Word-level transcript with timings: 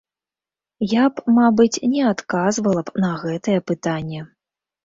Я 0.93 1.03
б, 1.17 1.33
мабыць, 1.35 1.81
не 1.93 2.01
адказвала 2.13 2.81
б 2.89 3.05
на 3.05 3.13
гэтае 3.25 3.59
пытанне. 3.69 4.21